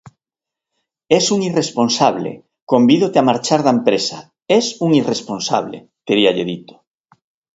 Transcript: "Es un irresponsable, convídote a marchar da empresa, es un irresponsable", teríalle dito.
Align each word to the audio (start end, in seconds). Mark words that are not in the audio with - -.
"Es 1.17 1.25
un 1.35 1.41
irresponsable, 1.49 2.31
convídote 2.71 3.17
a 3.19 3.27
marchar 3.29 3.61
da 3.63 3.75
empresa, 3.77 4.17
es 4.59 4.65
un 4.85 4.91
irresponsable", 5.01 5.77
teríalle 6.07 6.43
dito. 6.51 6.75